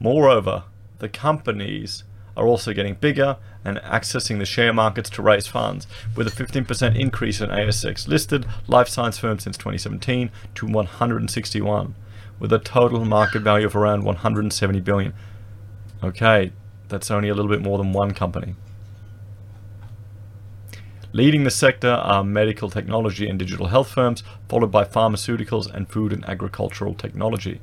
Moreover, 0.00 0.64
the 0.98 1.08
companies 1.08 2.04
are 2.36 2.46
also 2.46 2.72
getting 2.72 2.94
bigger 2.94 3.36
and 3.64 3.78
accessing 3.78 4.38
the 4.38 4.46
share 4.46 4.72
markets 4.72 5.10
to 5.10 5.22
raise 5.22 5.46
funds, 5.46 5.86
with 6.14 6.26
a 6.26 6.30
15% 6.30 6.98
increase 6.98 7.40
in 7.40 7.50
ASX 7.50 8.06
listed 8.06 8.46
life 8.66 8.88
science 8.88 9.18
firms 9.18 9.42
since 9.42 9.56
2017 9.56 10.30
to 10.54 10.66
161, 10.66 11.94
with 12.38 12.52
a 12.52 12.58
total 12.58 13.04
market 13.04 13.42
value 13.42 13.66
of 13.66 13.76
around 13.76 14.04
170 14.04 14.80
billion. 14.80 15.14
Okay, 16.02 16.52
that's 16.88 17.10
only 17.10 17.28
a 17.28 17.34
little 17.34 17.50
bit 17.50 17.62
more 17.62 17.78
than 17.78 17.92
one 17.92 18.12
company. 18.12 18.54
Leading 21.12 21.44
the 21.44 21.50
sector 21.50 21.88
are 21.90 22.22
medical 22.22 22.68
technology 22.68 23.28
and 23.28 23.38
digital 23.38 23.68
health 23.68 23.90
firms, 23.90 24.22
followed 24.48 24.70
by 24.70 24.84
pharmaceuticals 24.84 25.72
and 25.72 25.88
food 25.88 26.12
and 26.12 26.24
agricultural 26.28 26.94
technology. 26.94 27.60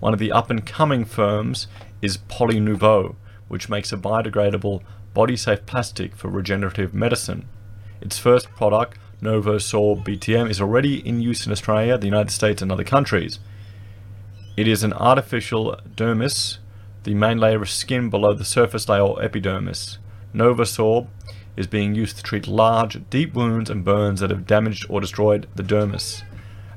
One 0.00 0.12
of 0.12 0.18
the 0.18 0.32
up 0.32 0.50
and 0.50 0.66
coming 0.66 1.04
firms 1.04 1.68
is 2.02 2.18
PolyNovo, 2.18 3.14
which 3.46 3.68
makes 3.68 3.92
a 3.92 3.96
biodegradable, 3.96 4.82
body-safe 5.14 5.64
plastic 5.64 6.16
for 6.16 6.28
regenerative 6.28 6.92
medicine. 6.92 7.46
Its 8.00 8.18
first 8.18 8.50
product, 8.50 8.98
NovoSorb 9.22 10.04
BTM, 10.04 10.50
is 10.50 10.60
already 10.60 11.06
in 11.06 11.20
use 11.20 11.46
in 11.46 11.52
Australia, 11.52 11.96
the 11.96 12.06
United 12.06 12.32
States, 12.32 12.60
and 12.60 12.72
other 12.72 12.82
countries. 12.82 13.38
It 14.54 14.68
is 14.68 14.84
an 14.84 14.92
artificial 14.92 15.78
dermis, 15.96 16.58
the 17.04 17.14
main 17.14 17.38
layer 17.38 17.62
of 17.62 17.70
skin 17.70 18.10
below 18.10 18.34
the 18.34 18.44
surface 18.44 18.86
layer 18.86 19.00
or 19.00 19.22
epidermis. 19.22 19.96
NovoSorb 20.34 21.08
is 21.56 21.66
being 21.66 21.94
used 21.94 22.18
to 22.18 22.22
treat 22.22 22.46
large, 22.46 23.00
deep 23.08 23.32
wounds 23.32 23.70
and 23.70 23.82
burns 23.82 24.20
that 24.20 24.28
have 24.30 24.46
damaged 24.46 24.84
or 24.90 25.00
destroyed 25.00 25.48
the 25.54 25.62
dermis 25.62 26.22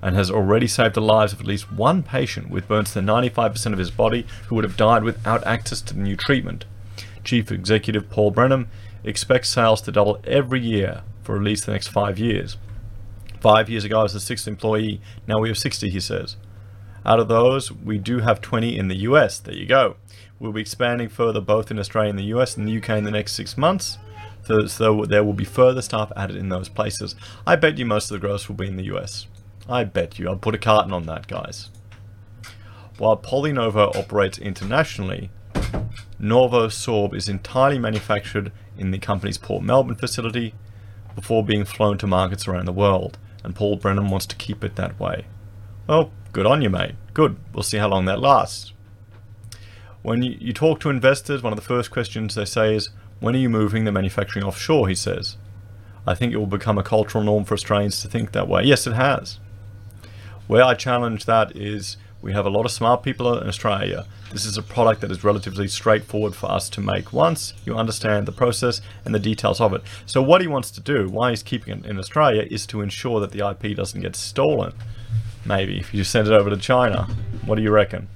and 0.01 0.15
has 0.15 0.31
already 0.31 0.67
saved 0.67 0.93
the 0.93 1.01
lives 1.01 1.33
of 1.33 1.41
at 1.41 1.47
least 1.47 1.71
one 1.71 2.01
patient 2.01 2.49
with 2.49 2.67
burns 2.67 2.93
to 2.93 2.99
95% 2.99 3.73
of 3.73 3.79
his 3.79 3.91
body 3.91 4.25
who 4.47 4.55
would 4.55 4.63
have 4.63 4.77
died 4.77 5.03
without 5.03 5.45
access 5.45 5.81
to 5.81 5.93
the 5.93 5.99
new 5.99 6.15
treatment. 6.15 6.63
Chief 7.23 7.51
Executive 7.51 8.09
Paul 8.09 8.31
Brennan 8.31 8.67
expects 9.03 9.49
sales 9.49 9.81
to 9.81 9.91
double 9.91 10.21
every 10.23 10.61
year 10.61 11.01
for 11.23 11.35
at 11.35 11.41
least 11.41 11.65
the 11.65 11.71
next 11.73 11.87
five 11.87 12.19
years. 12.19 12.55
Five 13.41 13.69
years 13.69 13.83
ago, 13.83 13.99
I 13.99 14.03
was 14.03 14.13
the 14.13 14.19
sixth 14.19 14.47
employee. 14.47 15.01
Now 15.27 15.39
we 15.39 15.49
have 15.49 15.57
60, 15.57 15.89
he 15.89 15.99
says. 15.99 16.37
Out 17.05 17.19
of 17.19 17.27
those, 17.27 17.71
we 17.71 17.97
do 17.97 18.19
have 18.19 18.41
20 18.41 18.77
in 18.77 18.87
the 18.87 18.95
US. 18.97 19.39
There 19.39 19.53
you 19.53 19.65
go. 19.65 19.95
We'll 20.39 20.51
be 20.51 20.61
expanding 20.61 21.09
further 21.09 21.39
both 21.39 21.69
in 21.69 21.77
Australia 21.77 22.09
and 22.09 22.19
the 22.19 22.33
US 22.35 22.57
and 22.57 22.67
the 22.67 22.77
UK 22.77 22.89
in 22.91 23.03
the 23.03 23.11
next 23.11 23.33
six 23.33 23.57
months. 23.57 23.97
So, 24.43 24.65
so 24.67 25.05
there 25.05 25.23
will 25.23 25.33
be 25.33 25.45
further 25.45 25.81
staff 25.81 26.11
added 26.15 26.35
in 26.35 26.49
those 26.49 26.69
places. 26.69 27.15
I 27.45 27.55
bet 27.55 27.77
you 27.77 27.85
most 27.85 28.09
of 28.09 28.15
the 28.15 28.27
growth 28.27 28.47
will 28.47 28.55
be 28.55 28.67
in 28.67 28.75
the 28.75 28.95
US. 28.95 29.27
I 29.69 29.83
bet 29.83 30.19
you. 30.19 30.27
I'll 30.29 30.35
put 30.35 30.55
a 30.55 30.59
carton 30.59 30.93
on 30.93 31.05
that, 31.05 31.27
guys. 31.27 31.69
While 32.97 33.17
PolyNovo 33.17 33.95
operates 33.95 34.37
internationally, 34.37 35.29
NovoSorb 36.19 37.13
is 37.13 37.27
entirely 37.27 37.77
manufactured 37.77 38.51
in 38.77 38.91
the 38.91 38.99
company's 38.99 39.37
Port 39.37 39.63
Melbourne 39.63 39.95
facility 39.95 40.53
before 41.15 41.43
being 41.43 41.65
flown 41.65 41.97
to 41.99 42.07
markets 42.07 42.47
around 42.47 42.65
the 42.65 42.73
world, 42.73 43.17
and 43.43 43.55
Paul 43.55 43.77
Brennan 43.77 44.09
wants 44.09 44.25
to 44.27 44.35
keep 44.35 44.63
it 44.63 44.75
that 44.75 44.99
way. 44.99 45.25
Well, 45.87 46.11
good 46.35 46.45
on 46.45 46.61
you, 46.61 46.69
mate. 46.69 46.95
Good. 47.13 47.37
We'll 47.53 47.63
see 47.63 47.77
how 47.77 47.87
long 47.87 48.03
that 48.05 48.19
lasts. 48.19 48.73
When 50.01 50.21
you, 50.21 50.35
you 50.37 50.51
talk 50.51 50.81
to 50.81 50.89
investors, 50.89 51.41
one 51.41 51.53
of 51.53 51.57
the 51.57 51.63
first 51.63 51.91
questions 51.91 52.35
they 52.35 52.43
say 52.43 52.75
is, 52.75 52.89
when 53.21 53.35
are 53.35 53.39
you 53.39 53.49
moving 53.49 53.85
the 53.85 53.93
manufacturing 53.93 54.43
offshore, 54.43 54.89
he 54.89 54.95
says. 54.95 55.37
I 56.05 56.13
think 56.13 56.33
it 56.33 56.37
will 56.37 56.45
become 56.45 56.77
a 56.77 56.83
cultural 56.83 57.23
norm 57.23 57.45
for 57.45 57.53
Australians 57.53 58.01
to 58.01 58.09
think 58.09 58.33
that 58.33 58.49
way. 58.49 58.63
Yes, 58.63 58.85
it 58.85 58.95
has. 58.95 59.39
Where 60.47 60.61
I 60.61 60.73
challenge 60.73 61.23
that 61.23 61.55
is 61.55 61.95
we 62.21 62.33
have 62.33 62.45
a 62.45 62.49
lot 62.49 62.65
of 62.65 62.71
smart 62.71 63.01
people 63.01 63.39
in 63.39 63.47
Australia. 63.47 64.05
This 64.33 64.43
is 64.43 64.57
a 64.57 64.61
product 64.61 64.99
that 65.01 65.11
is 65.11 65.23
relatively 65.23 65.69
straightforward 65.69 66.35
for 66.35 66.51
us 66.51 66.69
to 66.71 66.81
make 66.81 67.13
once 67.13 67.53
you 67.63 67.77
understand 67.77 68.27
the 68.27 68.33
process 68.33 68.81
and 69.05 69.15
the 69.15 69.19
details 69.19 69.61
of 69.61 69.73
it. 69.73 69.83
So 70.05 70.21
what 70.21 70.41
he 70.41 70.47
wants 70.47 70.69
to 70.71 70.81
do, 70.81 71.07
why 71.07 71.29
he's 71.29 71.43
keeping 71.43 71.79
it 71.79 71.85
in 71.85 71.97
Australia, 71.97 72.45
is 72.51 72.65
to 72.67 72.81
ensure 72.81 73.21
that 73.21 73.31
the 73.31 73.49
IP 73.49 73.77
doesn't 73.77 74.01
get 74.01 74.17
stolen. 74.17 74.73
Maybe 75.45 75.77
if 75.77 75.93
you 75.93 76.03
send 76.03 76.27
it 76.27 76.33
over 76.33 76.49
to 76.49 76.57
China. 76.57 77.07
What 77.45 77.55
do 77.55 77.61
you 77.61 77.71
reckon? 77.71 78.07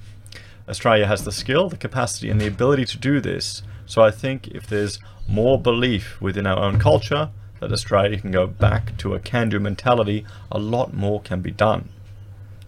Australia 0.68 1.06
has 1.06 1.24
the 1.24 1.32
skill, 1.32 1.68
the 1.68 1.76
capacity, 1.76 2.30
and 2.30 2.40
the 2.40 2.46
ability 2.46 2.84
to 2.86 2.98
do 2.98 3.20
this. 3.20 3.62
So 3.86 4.02
I 4.02 4.10
think 4.10 4.48
if 4.48 4.66
there's 4.66 4.98
more 5.28 5.60
belief 5.60 6.20
within 6.20 6.46
our 6.46 6.58
own 6.58 6.78
culture 6.78 7.30
that 7.60 7.72
Australia 7.72 8.18
can 8.18 8.30
go 8.30 8.46
back 8.46 8.96
to 8.98 9.14
a 9.14 9.20
can-do 9.20 9.60
mentality, 9.60 10.24
a 10.50 10.58
lot 10.58 10.92
more 10.94 11.20
can 11.20 11.40
be 11.40 11.50
done 11.50 11.88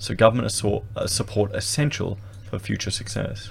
so 0.02 0.16
government 0.16 0.64
uh, 0.96 1.06
support 1.06 1.54
essential 1.54 2.18
for 2.50 2.58
future 2.58 2.90
success. 2.90 3.50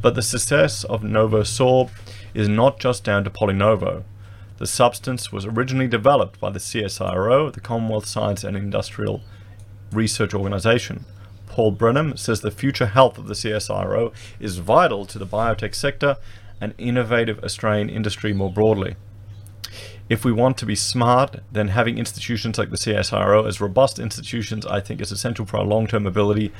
But 0.00 0.14
the 0.14 0.22
success 0.22 0.84
of 0.84 1.02
NovoSorb 1.02 1.90
is 2.32 2.48
not 2.48 2.78
just 2.78 3.02
down 3.02 3.24
to 3.24 3.30
PolyNovo. 3.30 4.04
The 4.58 4.68
substance 4.68 5.32
was 5.32 5.46
originally 5.46 5.88
developed 5.88 6.38
by 6.38 6.50
the 6.50 6.60
CSIRO, 6.60 7.52
the 7.52 7.60
Commonwealth 7.60 8.06
Science 8.06 8.44
and 8.44 8.56
Industrial 8.56 9.20
Research 9.92 10.34
Organisation. 10.34 11.04
Paul 11.46 11.72
Brennan 11.72 12.16
says 12.16 12.40
the 12.40 12.50
future 12.50 12.86
health 12.86 13.18
of 13.18 13.26
the 13.26 13.34
CSIRO 13.34 14.12
is 14.38 14.58
vital 14.58 15.04
to 15.06 15.18
the 15.18 15.26
biotech 15.26 15.74
sector 15.74 16.16
and 16.60 16.74
innovative 16.78 17.42
Australian 17.42 17.88
industry 17.88 18.32
more 18.32 18.52
broadly. 18.52 18.96
If 20.08 20.24
we 20.24 20.32
want 20.32 20.58
to 20.58 20.66
be 20.66 20.74
smart, 20.74 21.36
then 21.52 21.68
having 21.68 21.98
institutions 21.98 22.58
like 22.58 22.70
the 22.70 22.76
CSIRO 22.76 23.46
as 23.46 23.60
robust 23.60 23.98
institutions, 23.98 24.66
I 24.66 24.80
think, 24.80 25.00
is 25.00 25.12
essential 25.12 25.46
for 25.46 25.58
our 25.58 25.64
long 25.64 25.86
term 25.86 26.06
ability 26.06 26.52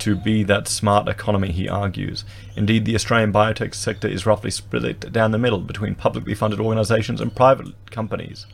to 0.00 0.16
be 0.16 0.42
that 0.44 0.68
smart 0.68 1.08
economy, 1.08 1.50
he 1.52 1.68
argues. 1.68 2.24
Indeed, 2.56 2.84
the 2.84 2.94
Australian 2.94 3.32
biotech 3.32 3.74
sector 3.74 4.08
is 4.08 4.26
roughly 4.26 4.50
split 4.50 5.12
down 5.12 5.32
the 5.32 5.38
middle 5.38 5.60
between 5.60 5.94
publicly 5.94 6.34
funded 6.34 6.60
organisations 6.60 7.20
and 7.20 7.34
private 7.34 7.68
companies. 7.90 8.46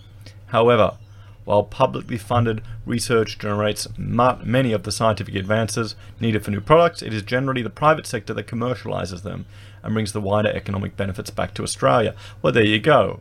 However, 0.46 0.96
while 1.44 1.62
publicly 1.62 2.16
funded 2.16 2.62
research 2.86 3.38
generates 3.38 3.86
many 3.98 4.72
of 4.72 4.82
the 4.82 4.92
scientific 4.92 5.34
advances 5.34 5.94
needed 6.18 6.44
for 6.44 6.50
new 6.50 6.60
products, 6.60 7.02
it 7.02 7.12
is 7.12 7.22
generally 7.22 7.62
the 7.62 7.70
private 7.70 8.06
sector 8.06 8.32
that 8.34 8.46
commercializes 8.46 9.22
them 9.22 9.44
and 9.82 9.92
brings 9.92 10.12
the 10.12 10.20
wider 10.20 10.48
economic 10.48 10.96
benefits 10.96 11.30
back 11.30 11.52
to 11.54 11.62
Australia. 11.62 12.14
Well, 12.40 12.52
there 12.52 12.64
you 12.64 12.78
go. 12.78 13.20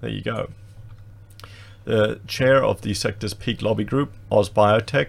There 0.00 0.10
you 0.10 0.22
go. 0.22 0.50
The 1.84 2.20
chair 2.26 2.64
of 2.64 2.82
the 2.82 2.94
sector's 2.94 3.34
peak 3.34 3.62
lobby 3.62 3.84
group, 3.84 4.12
AusBiotech, 4.30 5.08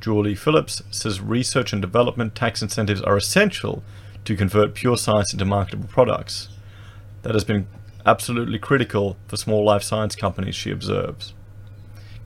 Julie 0.00 0.34
Phillips, 0.34 0.82
says 0.90 1.20
research 1.20 1.72
and 1.72 1.82
development 1.82 2.34
tax 2.34 2.62
incentives 2.62 3.02
are 3.02 3.16
essential 3.16 3.82
to 4.24 4.36
convert 4.36 4.74
pure 4.74 4.96
science 4.96 5.32
into 5.32 5.44
marketable 5.44 5.88
products. 5.88 6.48
That 7.22 7.34
has 7.34 7.44
been 7.44 7.66
absolutely 8.06 8.58
critical 8.58 9.16
for 9.26 9.36
small 9.36 9.64
life 9.64 9.82
science 9.82 10.14
companies, 10.16 10.54
she 10.54 10.70
observes. 10.70 11.34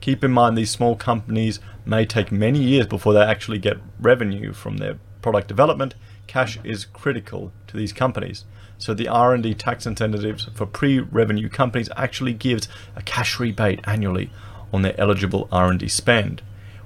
Keep 0.01 0.23
in 0.23 0.31
mind 0.31 0.57
these 0.57 0.71
small 0.71 0.95
companies 0.95 1.59
may 1.85 2.05
take 2.05 2.31
many 2.31 2.59
years 2.59 2.87
before 2.87 3.13
they 3.13 3.21
actually 3.21 3.59
get 3.59 3.77
revenue 3.99 4.53
from 4.53 4.77
their 4.77 4.97
product 5.21 5.47
development. 5.47 5.95
Cash 6.27 6.59
is 6.63 6.85
critical 6.85 7.51
to 7.67 7.75
these 7.75 7.91
companies. 7.91 8.45
So 8.77 8.93
the 8.93 9.09
R&D 9.09 9.55
tax 9.55 9.85
incentives 9.85 10.45
for 10.53 10.65
pre-revenue 10.65 11.49
companies 11.49 11.89
actually 11.97 12.33
gives 12.33 12.69
a 12.95 13.01
cash 13.01 13.39
rebate 13.39 13.81
annually 13.83 14.31
on 14.71 14.83
their 14.83 14.99
eligible 14.99 15.49
R&D 15.51 15.87
spend. 15.89 16.41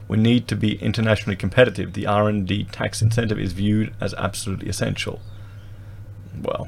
We 0.07 0.17
need 0.17 0.47
to 0.47 0.55
be 0.55 0.81
internationally 0.81 1.35
competitive. 1.35 1.93
The 1.93 2.07
R&D 2.07 2.65
tax 2.65 3.01
incentive 3.01 3.39
is 3.39 3.53
viewed 3.53 3.93
as 4.01 4.13
absolutely 4.15 4.69
essential. 4.69 5.21
Well, 6.41 6.67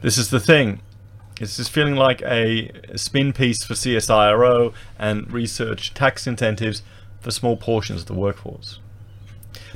this 0.00 0.16
is 0.16 0.30
the 0.30 0.40
thing. 0.40 0.80
It's 1.38 1.58
just 1.58 1.70
feeling 1.70 1.96
like 1.96 2.22
a 2.22 2.70
spin 2.96 3.32
piece 3.34 3.62
for 3.62 3.74
CSIRO 3.74 4.72
and 4.98 5.30
research 5.30 5.92
tax 5.92 6.26
incentives 6.26 6.82
for 7.20 7.30
small 7.30 7.56
portions 7.56 8.02
of 8.02 8.06
the 8.06 8.14
workforce. 8.14 8.80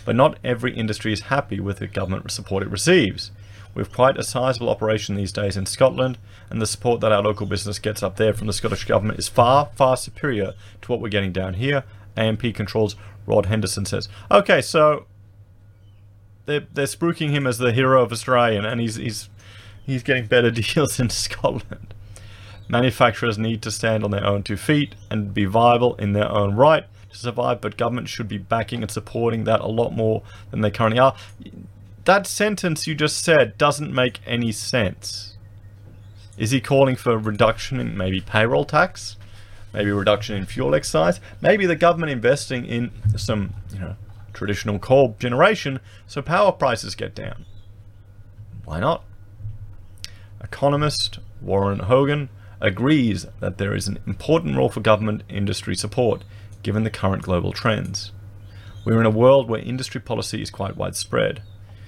But 0.07 0.17
not 0.17 0.39
every 0.43 0.75
industry 0.75 1.13
is 1.13 1.23
happy 1.23 1.61
with 1.61 1.79
the 1.79 1.87
government 1.87 2.31
support 2.31 2.63
it 2.63 2.71
receives. 2.71 3.31
We 3.75 3.81
have 3.81 3.93
quite 3.93 4.17
a 4.17 4.25
sizable 4.25 4.71
operation 4.71 5.15
these 5.15 5.33
days 5.33 5.57
in 5.57 5.67
Scotland, 5.67 6.19
and 6.49 6.63
the 6.63 6.67
support 6.67 7.01
that 7.03 7.13
our 7.13 7.23
local 7.23 7.47
business 7.47 7.79
gets 7.79 8.03
up 8.03 8.17
there 8.17 8.33
from 8.33 8.47
the 8.47 8.53
Scottish 8.53 8.85
Government 8.85 9.19
is 9.19 9.29
far, 9.29 9.71
far 9.77 9.97
superior 9.97 10.55
to 10.83 10.91
what 10.91 11.01
we're 11.01 11.09
getting 11.09 11.33
down 11.33 11.55
here. 11.55 11.85
AMP 12.17 12.55
Controls 12.55 12.97
Rod 13.27 13.47
Henderson 13.47 13.85
says. 13.85 14.09
Okay, 14.31 14.61
so 14.61 15.07
they're, 16.47 16.67
they're 16.73 16.87
spruiking 16.87 17.31
him 17.31 17.47
as 17.47 17.59
the 17.59 17.73
hero 17.73 18.03
of 18.03 18.11
Australia, 18.11 18.63
and 18.63 18.81
he's, 18.81 18.97
he's 18.97 19.29
he's 19.85 20.03
getting 20.03 20.27
better 20.27 20.51
deals 20.51 20.99
in 21.01 21.11
Scotland. 21.11 21.95
Manufacturers 22.69 23.39
need 23.39 23.63
to 23.63 23.71
stand 23.71 24.05
on 24.05 24.11
their 24.11 24.25
own 24.25 24.43
two 24.43 24.57
feet 24.57 24.95
and 25.11 25.35
be 25.35 25.45
viable 25.45 25.97
in 25.97 26.13
their 26.13 26.31
own 26.31 26.55
right 26.55 26.85
to 27.11 27.17
survive, 27.17 27.61
but 27.61 27.77
government 27.77 28.09
should 28.09 28.29
be 28.29 28.39
backing 28.39 28.83
and 28.83 28.91
supporting 28.91 29.45
that 29.45 29.61
a 29.61 29.67
lot 29.67 29.91
more 29.91 30.23
than 30.51 30.61
they 30.61 30.71
currently 30.71 31.01
are. 31.01 31.17
That 32.05 32.27
sentence 32.27 32.87
you 32.87 32.95
just 32.95 33.23
said 33.23 33.59
doesn't 33.59 33.93
make 33.93 34.21
any 34.25 34.53
sense. 34.53 35.37
Is 36.39 36.53
he 36.53 36.61
calling 36.61 36.97
for 36.97 37.13
a 37.13 37.19
reduction 37.19 37.81
in 37.81 37.97
maybe 37.97 38.21
payroll 38.21 38.65
tax? 38.65 39.17
Maybe 39.75 39.91
a 39.91 39.95
reduction 39.95 40.37
in 40.37 40.47
fuel 40.47 40.75
excise? 40.75 41.21
Maybe 41.41 41.67
the 41.67 41.77
government 41.77 42.13
investing 42.13 42.65
in 42.65 42.91
some, 43.17 43.55
you 43.73 43.81
know, 43.81 43.97
traditional 44.33 44.79
coal 44.79 45.17
generation 45.19 45.81
so 46.07 46.23
power 46.23 46.53
prices 46.53 46.95
get 46.95 47.15
down? 47.15 47.45
Why 48.65 48.81
not? 48.81 49.05
Economist 50.43 51.19
Warren 51.41 51.81
Hogan 51.81 52.29
agrees 52.61 53.27
that 53.41 53.59
there 53.59 53.75
is 53.75 53.89
an 53.89 53.99
important 54.07 54.57
role 54.57 54.69
for 54.69 54.81
government 54.81 55.23
industry 55.29 55.75
support 55.75 56.25
given 56.63 56.85
the 56.85 56.91
current 56.91 57.23
global 57.23 57.53
trends. 57.53 58.13
We're 58.85 59.01
in 59.01 59.07
a 59.07 59.11
world 59.11 59.49
where 59.49 59.61
industry 59.61 60.01
policy 60.01 60.43
is 60.43 60.51
quite 60.51 60.77
widespread, 60.77 61.43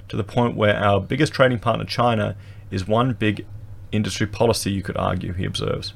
to 0.08 0.16
the 0.16 0.24
point 0.24 0.56
where 0.56 0.76
our 0.76 1.00
biggest 1.00 1.32
trading 1.32 1.58
partner, 1.58 1.84
China, 1.84 2.36
is 2.70 2.86
one 2.86 3.14
big 3.14 3.46
industry 3.90 4.26
policy, 4.26 4.70
you 4.70 4.82
could 4.82 4.96
argue, 4.96 5.32
he 5.32 5.44
observes. 5.44 5.94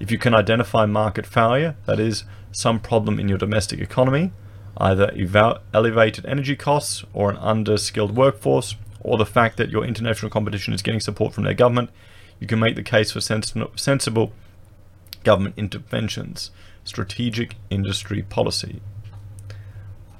If 0.00 0.10
you 0.10 0.18
can 0.18 0.34
identify 0.34 0.86
market 0.86 1.26
failure, 1.26 1.76
that 1.86 2.00
is, 2.00 2.24
some 2.52 2.80
problem 2.80 3.20
in 3.20 3.28
your 3.28 3.38
domestic 3.38 3.80
economy, 3.80 4.32
either 4.76 5.12
elevated 5.74 6.24
energy 6.26 6.56
costs 6.56 7.04
or 7.12 7.30
an 7.30 7.36
underskilled 7.36 8.12
workforce, 8.12 8.76
or 9.00 9.16
the 9.16 9.26
fact 9.26 9.56
that 9.56 9.70
your 9.70 9.84
international 9.84 10.30
competition 10.30 10.74
is 10.74 10.82
getting 10.82 11.00
support 11.00 11.32
from 11.32 11.44
their 11.44 11.54
government, 11.54 11.90
you 12.40 12.46
can 12.46 12.58
make 12.58 12.76
the 12.76 12.82
case 12.82 13.12
for 13.12 13.20
sens 13.20 13.52
sensible 13.76 14.32
government 15.24 15.54
interventions, 15.56 16.50
strategic 16.84 17.56
industry 17.70 18.22
policy. 18.22 18.80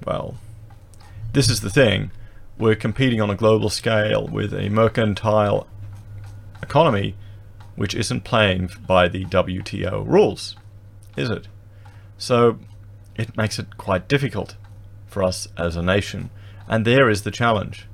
Well, 0.05 0.37
this 1.33 1.49
is 1.49 1.61
the 1.61 1.71
thing. 1.71 2.11
We're 2.59 2.75
competing 2.75 3.21
on 3.21 3.31
a 3.31 3.37
global 3.37 3.71
scale 3.71 4.27
with 4.27 4.53
a 4.53 4.69
mercantile 4.69 5.67
economy 6.63 7.15
which 7.77 7.95
isn't 7.95 8.25
playing 8.25 8.71
by 8.87 9.07
the 9.07 9.25
WTO 9.27 10.05
rules, 10.05 10.57
is 11.17 11.31
it? 11.31 11.47
So 12.17 12.59
it 13.17 13.37
makes 13.37 13.59
it 13.59 13.77
quite 13.77 14.09
difficult 14.09 14.57
for 15.07 15.23
us 15.23 15.47
as 15.57 15.77
a 15.77 15.83
nation. 15.83 16.31
And 16.67 16.85
there 16.85 17.09
is 17.09 17.23
the 17.23 17.31
challenge. 17.31 17.87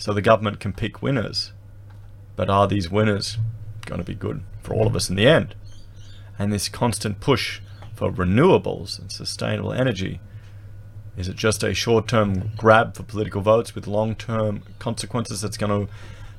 So 0.00 0.14
the 0.14 0.22
government 0.22 0.60
can 0.60 0.72
pick 0.72 1.02
winners. 1.02 1.52
But 2.34 2.48
are 2.48 2.66
these 2.66 2.90
winners 2.90 3.36
going 3.84 4.00
to 4.00 4.04
be 4.04 4.14
good 4.14 4.42
for 4.62 4.72
all 4.72 4.86
of 4.86 4.96
us 4.96 5.10
in 5.10 5.16
the 5.16 5.26
end? 5.26 5.54
And 6.38 6.50
this 6.50 6.70
constant 6.70 7.20
push 7.20 7.60
for 7.94 8.10
renewables 8.10 8.98
and 8.98 9.12
sustainable 9.12 9.74
energy, 9.74 10.20
is 11.18 11.28
it 11.28 11.36
just 11.36 11.62
a 11.62 11.74
short-term 11.74 12.52
grab 12.56 12.96
for 12.96 13.02
political 13.02 13.42
votes 13.42 13.74
with 13.74 13.86
long-term 13.86 14.62
consequences 14.78 15.42
that's 15.42 15.58
going 15.58 15.86
to 15.86 15.92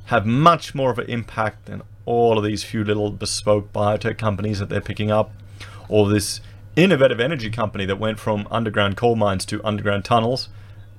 have 0.06 0.26
much 0.26 0.74
more 0.74 0.90
of 0.90 0.98
an 0.98 1.08
impact 1.08 1.66
than 1.66 1.84
all 2.06 2.40
of 2.40 2.44
these 2.44 2.64
few 2.64 2.84
little 2.84 3.12
bespoke 3.12 3.72
biotech 3.72 4.18
companies 4.18 4.58
that 4.58 4.70
they're 4.70 4.82
picking 4.82 5.12
up, 5.12 5.34
or 5.88 6.10
this 6.10 6.42
innovative 6.76 7.20
energy 7.20 7.52
company 7.52 7.86
that 7.86 8.00
went 8.00 8.18
from 8.18 8.48
underground 8.50 8.98
coal 8.98 9.16
mines 9.16 9.46
to 9.46 9.64
underground 9.64 10.04
tunnels 10.04 10.50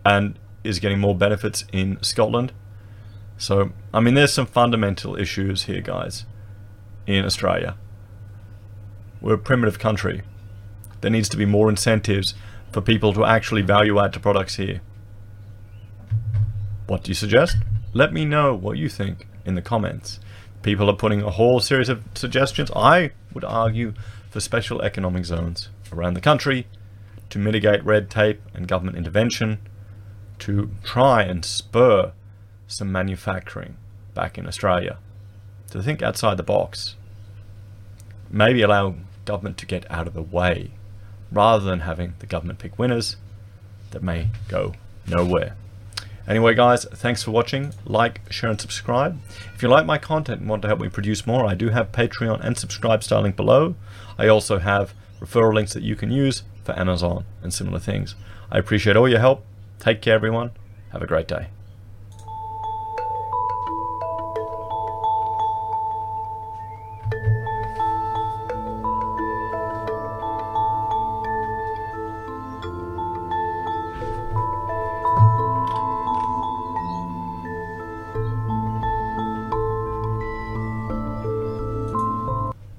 and 0.05 0.39
is 0.65 0.79
getting 0.79 0.99
more 0.99 1.15
benefits 1.15 1.65
in 1.73 1.99
Scotland. 2.03 2.53
So, 3.37 3.73
I 3.93 4.01
mean, 4.01 4.15
there's 4.15 4.33
some 4.33 4.47
fundamental 4.47 5.17
issues 5.17 5.65
here, 5.65 5.81
guys, 5.81 6.25
in 7.07 7.25
Australia. 7.25 7.77
We're 9.21 9.35
a 9.35 9.39
primitive 9.39 9.79
country. 9.79 10.23
There 11.01 11.11
needs 11.11 11.29
to 11.31 11.37
be 11.37 11.47
more 11.47 11.69
incentives 11.69 12.35
for 12.71 12.81
people 12.81 13.13
to 13.15 13.25
actually 13.25 13.63
value 13.63 13.99
add 13.99 14.13
to 14.15 14.21
products 14.21 14.57
here. 14.57 14.81
What 16.87 17.05
do 17.05 17.11
you 17.11 17.15
suggest? 17.15 17.57
Let 17.93 18.13
me 18.13 18.25
know 18.25 18.55
what 18.55 18.79
you 18.79 18.89
think 18.89 19.27
in 19.45 19.55
the 19.55 19.63
comments. 19.63 20.21
People 20.63 20.89
are 20.89 20.97
putting 20.97 21.23
a 21.23 21.31
whole 21.31 21.61
series 21.61 21.89
of 21.89 22.05
suggestions. 22.15 22.71
I 22.75 23.11
would 23.35 23.45
argue 23.45 23.95
for 24.31 24.41
special 24.41 24.81
economic 24.83 25.25
zones 25.25 25.69
around 25.93 26.15
the 26.15 26.21
country 26.21 26.67
to 27.31 27.39
mitigate 27.39 27.85
red 27.85 28.11
tape 28.11 28.41
and 28.55 28.69
government 28.69 28.97
intervention 28.97 29.59
to 30.43 30.71
try 30.83 31.23
and 31.23 31.45
spur 31.45 32.13
some 32.67 32.91
manufacturing 32.91 33.77
back 34.13 34.37
in 34.37 34.47
Australia. 34.47 34.99
To 35.71 35.81
think 35.81 36.03
outside 36.03 36.37
the 36.37 36.43
box. 36.43 36.97
Maybe 38.29 38.63
allow 38.63 38.97
government 39.25 39.57
to 39.59 39.67
get 39.67 39.89
out 39.89 40.09
of 40.09 40.15
the 40.15 40.23
way 40.23 40.73
rather 41.31 41.65
than 41.65 41.81
having 41.81 42.15
the 42.19 42.27
government 42.27 42.59
pick 42.59 42.77
winners 42.77 43.17
that 43.93 44.03
may 44.03 44.29
go 44.49 44.75
nowhere. 45.07 45.55
Anyway, 46.27 46.55
guys, 46.55 46.87
thanks 46.87 47.23
for 47.23 47.31
watching. 47.31 47.73
Like, 47.85 48.21
share, 48.33 48.51
and 48.51 48.61
subscribe. 48.61 49.21
If 49.55 49.63
you 49.63 49.69
like 49.69 49.87
my 49.87 49.99
content 49.99 50.41
and 50.41 50.51
want 50.51 50.63
to 50.63 50.69
help 50.69 50.81
me 50.81 50.89
produce 50.89 51.25
more, 51.25 51.47
I 51.47 51.55
do 51.55 51.69
have 51.69 51.93
Patreon 51.93 52.41
and 52.45 52.59
subscribe 52.59 53.05
style 53.05 53.23
link 53.23 53.37
below. 53.37 53.77
I 54.19 54.27
also 54.27 54.59
have 54.59 54.93
referral 55.21 55.55
links 55.55 55.73
that 55.75 55.85
you 55.85 55.95
can 55.95 56.11
use 56.11 56.43
for 56.65 56.77
Amazon 56.77 57.27
and 57.43 57.55
similar 57.55 57.79
things. 57.79 58.17
I 58.51 58.59
appreciate 58.59 58.97
all 58.97 59.09
your 59.09 59.21
help. 59.21 59.45
Take 59.83 60.01
care, 60.01 60.15
everyone. 60.15 60.53
Have 60.93 61.03
a 61.03 61.09
great 61.09 61.27
day. 61.27 61.49